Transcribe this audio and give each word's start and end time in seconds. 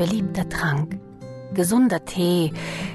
beliebter 0.00 0.48
Trank, 0.48 0.98
gesunder 1.52 2.04
Tee, 2.06 2.52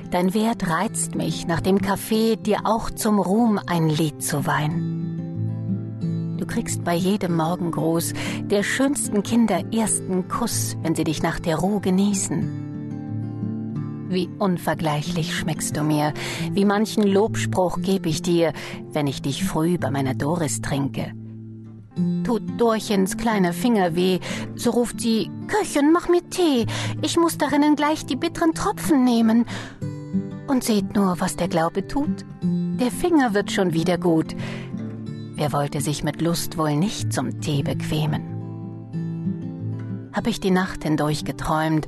dein 0.10 0.34
Wert 0.34 0.68
reizt 0.68 1.14
mich, 1.14 1.46
nach 1.46 1.62
dem 1.62 1.80
Kaffee 1.80 2.36
dir 2.36 2.62
auch 2.64 2.90
zum 2.90 3.20
Ruhm 3.20 3.60
ein 3.68 3.90
Lied 3.90 4.24
zu 4.24 4.48
weihen. 4.48 6.36
Du 6.40 6.48
kriegst 6.48 6.84
bei 6.84 6.96
jedem 6.96 7.36
Morgengruß 7.36 8.14
der 8.46 8.64
schönsten 8.64 9.22
Kinder 9.22 9.72
ersten 9.72 10.28
Kuss, 10.28 10.76
wenn 10.82 10.96
sie 10.96 11.04
dich 11.04 11.22
nach 11.22 11.40
der 11.40 11.58
Ruhe 11.58 11.80
genießen. 11.80 14.08
Wie 14.10 14.28
unvergleichlich 14.40 15.36
schmeckst 15.36 15.78
du 15.78 15.84
mir, 15.84 16.12
wie 16.54 16.66
manchen 16.66 17.04
Lobspruch 17.04 17.84
geb 17.84 18.08
ich 18.08 18.24
dir, 18.24 18.52
wenn 18.94 19.06
ich 19.06 19.22
dich 19.22 19.44
früh 19.44 19.78
bei 19.78 19.92
meiner 19.92 20.16
Doris 20.16 20.62
trinke. 20.62 21.14
Tut 22.24 22.44
Dorchens 22.58 23.16
kleine 23.16 23.54
Finger 23.54 23.96
weh, 23.96 24.20
so 24.56 24.72
ruft 24.72 25.00
sie, 25.00 25.32
Köchin, 25.48 25.92
mach 25.94 26.10
mir 26.10 26.28
Tee, 26.30 26.66
ich 27.02 27.18
muss 27.18 27.38
darinnen 27.38 27.76
gleich 27.76 28.06
die 28.06 28.16
bitteren 28.16 28.54
Tropfen 28.54 29.04
nehmen. 29.04 29.46
Und 30.48 30.64
seht 30.64 30.96
nur, 30.96 31.20
was 31.20 31.38
der 31.38 31.48
Glaube 31.48 31.88
tut. 31.88 32.26
Der 32.42 32.92
Finger 32.92 33.34
wird 33.34 33.52
schon 33.52 33.74
wieder 33.74 33.98
gut. 33.98 34.36
Wer 35.36 35.54
wollte 35.54 35.82
sich 35.82 36.04
mit 36.04 36.22
Lust 36.22 36.58
wohl 36.58 36.76
nicht 36.76 37.14
zum 37.14 37.40
Tee 37.42 37.64
bequemen? 37.64 38.36
Hab 40.14 40.28
ich 40.28 40.40
die 40.40 40.52
Nacht 40.52 40.84
hindurch 40.84 41.26
geträumt, 41.26 41.88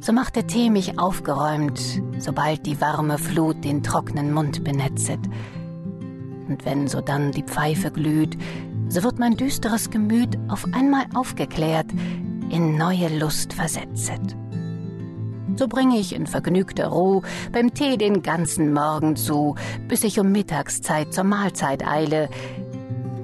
so 0.00 0.12
macht 0.12 0.36
der 0.36 0.46
Tee 0.46 0.68
mich 0.68 0.98
aufgeräumt, 0.98 1.80
sobald 2.18 2.66
die 2.66 2.80
warme 2.80 3.18
Flut 3.18 3.64
den 3.64 3.82
trockenen 3.82 4.32
Mund 4.32 4.64
benetzet. 4.64 5.20
Und 6.48 6.64
wenn 6.64 6.88
sodann 6.88 7.32
die 7.32 7.44
Pfeife 7.44 7.90
glüht, 7.90 8.36
so 8.92 9.02
wird 9.02 9.18
mein 9.18 9.38
düsteres 9.38 9.88
Gemüt 9.88 10.36
auf 10.48 10.66
einmal 10.72 11.06
aufgeklärt, 11.14 11.86
in 12.50 12.76
neue 12.76 13.08
Lust 13.18 13.54
versetzet. 13.54 14.36
So 15.56 15.66
bringe 15.66 15.96
ich 15.98 16.14
in 16.14 16.26
vergnügter 16.26 16.88
Ruh 16.88 17.22
beim 17.52 17.72
Tee 17.72 17.96
den 17.96 18.22
ganzen 18.22 18.74
Morgen 18.74 19.16
zu, 19.16 19.54
bis 19.88 20.04
ich 20.04 20.20
um 20.20 20.30
Mittagszeit 20.30 21.14
zur 21.14 21.24
Mahlzeit 21.24 21.86
eile. 21.86 22.28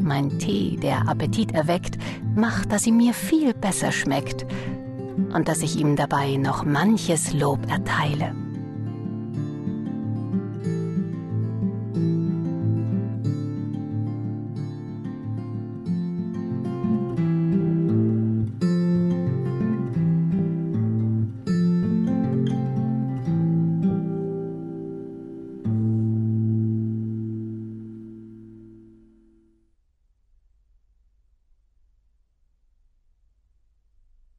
Mein 0.01 0.39
Tee, 0.39 0.79
der 0.83 1.07
Appetit 1.07 1.53
erweckt, 1.53 1.99
macht, 2.35 2.73
dass 2.73 2.85
sie 2.85 2.93
mir 2.93 3.13
viel 3.13 3.53
besser 3.53 3.93
schmeckt 3.93 4.47
und 5.35 5.49
dass 5.49 5.61
ich 5.61 5.79
ihm 5.79 5.97
dabei 5.97 6.37
noch 6.37 6.65
manches 6.65 7.35
Lob 7.35 7.71
erteile. 7.71 8.48